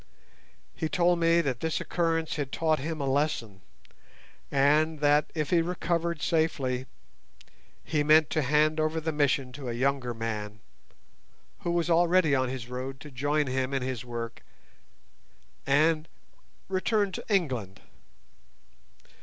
[0.75, 3.61] He told me that this occurrence had taught him a lesson,
[4.51, 6.87] and that, if he recovered safely,
[7.83, 10.59] he meant to hand over the Mission to a younger man,
[11.59, 14.41] who was already on his road to join him in his work,
[15.67, 16.07] and
[16.67, 17.79] return to England.